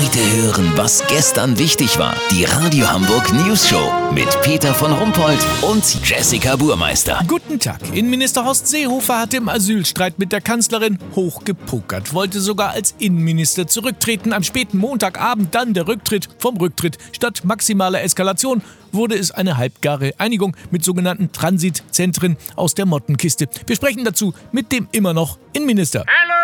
Heute 0.00 0.42
hören, 0.42 0.72
was 0.76 1.06
gestern 1.08 1.58
wichtig 1.58 1.98
war. 1.98 2.16
Die 2.30 2.44
Radio 2.44 2.90
Hamburg 2.90 3.34
News 3.34 3.68
Show 3.68 3.92
mit 4.14 4.28
Peter 4.40 4.72
von 4.72 4.92
Rumpold 4.92 5.38
und 5.60 6.08
Jessica 6.08 6.56
Burmeister. 6.56 7.22
Guten 7.28 7.58
Tag. 7.58 7.80
Innenminister 7.94 8.46
Horst 8.46 8.66
Seehofer 8.66 9.18
hat 9.18 9.34
im 9.34 9.50
Asylstreit 9.50 10.18
mit 10.18 10.32
der 10.32 10.40
Kanzlerin 10.40 10.98
hochgepokert, 11.14 12.14
wollte 12.14 12.40
sogar 12.40 12.70
als 12.70 12.94
Innenminister 12.98 13.66
zurücktreten. 13.66 14.32
Am 14.32 14.42
späten 14.42 14.78
Montagabend 14.78 15.54
dann 15.54 15.74
der 15.74 15.86
Rücktritt 15.86 16.30
vom 16.38 16.56
Rücktritt. 16.56 16.96
Statt 17.12 17.42
maximaler 17.44 18.02
Eskalation 18.02 18.62
wurde 18.92 19.18
es 19.18 19.30
eine 19.30 19.58
halbgare 19.58 20.14
Einigung 20.16 20.56
mit 20.70 20.82
sogenannten 20.82 21.30
Transitzentren 21.30 22.38
aus 22.56 22.74
der 22.74 22.86
Mottenkiste. 22.86 23.48
Wir 23.66 23.76
sprechen 23.76 24.06
dazu 24.06 24.32
mit 24.50 24.72
dem 24.72 24.88
immer 24.92 25.12
noch 25.12 25.38
Innenminister. 25.52 26.06
Hallo! 26.08 26.39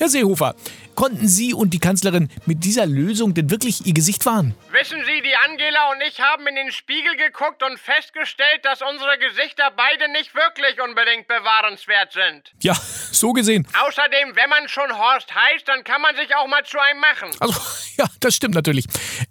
Herr 0.00 0.08
Seehofer, 0.08 0.54
konnten 0.94 1.28
Sie 1.28 1.52
und 1.52 1.74
die 1.74 1.78
Kanzlerin 1.78 2.30
mit 2.46 2.64
dieser 2.64 2.86
Lösung 2.86 3.34
denn 3.34 3.50
wirklich 3.50 3.84
Ihr 3.84 3.92
Gesicht 3.92 4.24
wahren? 4.24 4.54
Wissen 4.72 4.96
Sie, 5.04 5.20
die 5.20 5.36
Angela 5.36 5.90
und 5.92 6.00
ich 6.08 6.18
haben 6.22 6.46
in 6.46 6.54
den 6.54 6.72
Spiegel 6.72 7.18
geguckt 7.18 7.62
und 7.62 7.78
festgestellt, 7.78 8.64
dass 8.64 8.80
unsere 8.80 9.18
Gesichter 9.18 9.70
beide 9.76 10.10
nicht 10.12 10.34
wirklich 10.34 10.80
unbedingt 10.80 11.28
bewahrenswert 11.28 12.14
sind. 12.14 12.50
Ja, 12.62 12.72
so 13.12 13.34
gesehen. 13.34 13.68
Außerdem, 13.78 14.36
wenn 14.36 14.48
man 14.48 14.68
schon 14.68 14.90
Horst 14.96 15.34
heißt, 15.34 15.68
dann 15.68 15.84
kann 15.84 16.00
man 16.00 16.16
sich 16.16 16.34
auch 16.34 16.46
mal 16.46 16.64
zu 16.64 16.78
einem 16.78 17.00
machen. 17.00 17.28
Also, 17.38 17.60
ja, 17.98 18.06
das 18.20 18.34
stimmt 18.34 18.54
natürlich. 18.54 18.86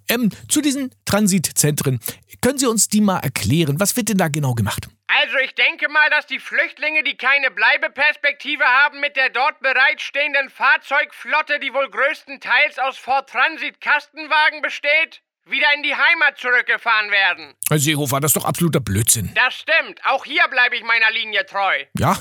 Ähm, 0.08 0.30
zu 0.48 0.60
diesen 0.60 0.94
Transitzentren. 1.04 1.98
Können 2.42 2.58
Sie 2.58 2.66
uns 2.66 2.86
die 2.86 3.00
mal 3.00 3.18
erklären? 3.18 3.80
Was 3.80 3.96
wird 3.96 4.08
denn 4.08 4.18
da 4.18 4.28
genau 4.28 4.54
gemacht? 4.54 4.86
Also 5.18 5.38
ich 5.38 5.54
denke 5.56 5.88
mal, 5.88 6.08
dass 6.10 6.26
die 6.26 6.38
Flüchtlinge, 6.38 7.02
die 7.02 7.16
keine 7.16 7.50
Bleibeperspektive 7.50 8.64
haben, 8.64 9.00
mit 9.00 9.16
der 9.16 9.28
dort 9.30 9.58
bereitstehenden 9.60 10.50
Fahrzeugflotte, 10.50 11.58
die 11.58 11.74
wohl 11.74 11.90
größtenteils 11.90 12.78
aus 12.78 12.96
Ford 12.96 13.28
Transit 13.28 13.80
Kastenwagen 13.80 14.62
besteht, 14.62 15.22
wieder 15.46 15.66
in 15.74 15.82
die 15.82 15.94
Heimat 15.94 16.38
zurückgefahren 16.38 17.10
werden. 17.10 17.54
Herr 17.68 17.78
Seehofer, 17.78 18.20
das 18.20 18.30
ist 18.30 18.36
doch 18.36 18.44
absoluter 18.44 18.78
Blödsinn. 18.78 19.32
Das 19.34 19.54
stimmt. 19.54 20.00
Auch 20.04 20.24
hier 20.24 20.46
bleibe 20.48 20.76
ich 20.76 20.84
meiner 20.84 21.10
Linie 21.10 21.44
treu. 21.44 21.84
Ja, 21.98 22.16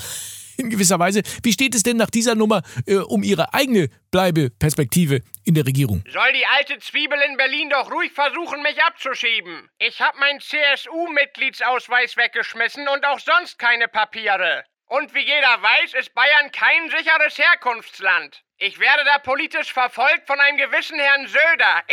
in 0.60 0.70
gewisser 0.70 1.00
Weise. 1.00 1.22
Wie 1.44 1.54
steht 1.54 1.74
es 1.76 1.84
denn 1.84 1.98
nach 1.98 2.10
dieser 2.10 2.36
Nummer 2.36 2.62
äh, 2.86 2.96
um 2.96 3.24
Ihre 3.24 3.54
eigene 3.54 3.90
Bleibeperspektive 4.12 5.22
in 5.46 5.54
der 5.56 5.66
Regierung? 5.66 6.04
Soll 6.12 6.34
die 6.34 6.46
alte 6.46 6.78
Zwiebel 6.80 7.18
in 7.28 7.38
Berlin 7.38 7.70
doch 7.70 7.92
ruhig 7.92 8.12
versuchen, 8.12 8.62
mich 8.62 8.82
abzuschieben. 8.84 9.70
Ich 9.80 10.02
hab 10.02 10.20
meinen 10.20 10.40
CSU-Mitgliedsausweis 10.40 12.18
weggeschmissen 12.18 12.88
und 12.88 13.06
auch 13.06 13.20
sonst 13.20 13.58
keine 13.58 13.88
Papiere. 13.88 14.64
Und 14.88 15.14
wie 15.14 15.20
jeder 15.20 15.62
weiß, 15.62 15.94
ist 16.00 16.14
Bayern 16.16 16.52
kein 16.52 16.90
sicheres 16.90 17.38
Herkunftsland. 17.38 18.42
Ich 18.58 18.80
werde 18.80 19.04
da 19.06 19.20
politisch 19.20 19.72
verfolgt 19.72 20.26
von 20.26 20.40
einem 20.40 20.58
gewissen 20.58 20.98
Herrn 21.00 21.28
Söder. 21.28 21.84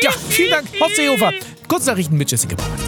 Ja, 0.00 0.10
vielen 0.30 0.50
Dank, 0.50 0.68
Horst 0.80 0.96
Seehofer. 0.96 1.32
Kurznachrichten 1.68 2.16
mit 2.16 2.30
Jessica 2.30 2.56
Barth. 2.56 2.83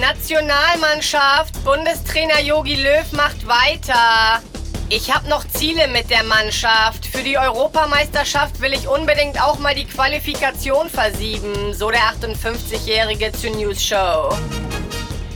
Nationalmannschaft, 0.00 1.62
Bundestrainer 1.62 2.40
Jogi 2.40 2.74
Löw 2.76 3.12
macht 3.12 3.46
weiter. 3.46 4.42
Ich 4.88 5.14
habe 5.14 5.28
noch 5.28 5.46
Ziele 5.46 5.88
mit 5.88 6.08
der 6.08 6.24
Mannschaft. 6.24 7.04
Für 7.04 7.22
die 7.22 7.36
Europameisterschaft 7.36 8.62
will 8.62 8.72
ich 8.72 8.88
unbedingt 8.88 9.40
auch 9.42 9.58
mal 9.58 9.74
die 9.74 9.84
Qualifikation 9.84 10.88
versieben, 10.88 11.74
so 11.74 11.90
der 11.90 12.00
58-Jährige 12.00 13.30
zur 13.32 13.50
News 13.50 13.84
Show. 13.84 14.34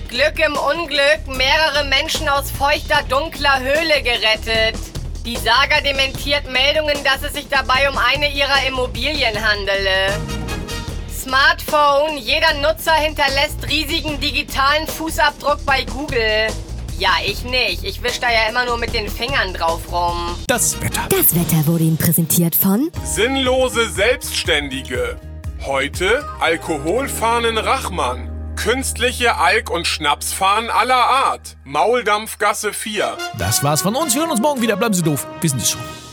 Glück 0.08 0.38
im 0.38 0.56
Unglück, 0.56 1.26
mehrere 1.26 1.84
Menschen 1.84 2.26
aus 2.30 2.50
feuchter, 2.50 3.02
dunkler 3.10 3.60
Höhle 3.60 4.02
gerettet. 4.02 4.80
Die 5.26 5.36
Saga 5.36 5.82
dementiert 5.84 6.50
Meldungen, 6.50 6.96
dass 7.04 7.22
es 7.22 7.34
sich 7.34 7.48
dabei 7.48 7.90
um 7.90 7.98
eine 7.98 8.32
ihrer 8.32 8.66
Immobilien 8.66 9.46
handele. 9.46 10.33
Smartphone. 11.24 12.18
Jeder 12.18 12.52
Nutzer 12.60 12.92
hinterlässt 12.92 13.66
riesigen 13.66 14.20
digitalen 14.20 14.86
Fußabdruck 14.86 15.64
bei 15.64 15.84
Google. 15.84 16.48
Ja, 16.98 17.12
ich 17.24 17.44
nicht. 17.44 17.82
Ich 17.82 18.02
wisch 18.02 18.20
da 18.20 18.30
ja 18.30 18.48
immer 18.50 18.66
nur 18.66 18.76
mit 18.76 18.92
den 18.92 19.08
Fingern 19.08 19.54
drauf 19.54 19.80
rum. 19.90 20.36
Das 20.46 20.78
Wetter. 20.82 21.00
Das 21.08 21.34
Wetter 21.34 21.66
wurde 21.66 21.84
Ihnen 21.84 21.96
präsentiert 21.96 22.54
von 22.54 22.90
Sinnlose 23.04 23.88
Selbstständige. 23.88 25.18
Heute 25.64 26.28
Alkoholfahnen 26.40 27.56
Rachmann. 27.56 28.30
Künstliche 28.56 29.36
Alk- 29.36 29.70
und 29.70 29.86
Schnapsfahnen 29.86 30.68
aller 30.68 30.94
Art. 30.94 31.56
Mauldampfgasse 31.64 32.74
4. 32.74 33.16
Das 33.38 33.64
war's 33.64 33.80
von 33.80 33.96
uns. 33.96 34.14
Wir 34.14 34.20
hören 34.20 34.30
uns 34.30 34.40
morgen 34.40 34.60
wieder. 34.60 34.76
Bleiben 34.76 34.94
Sie 34.94 35.02
doof. 35.02 35.26
Wissen 35.40 35.58
Sie 35.58 35.66
schon. 35.66 36.03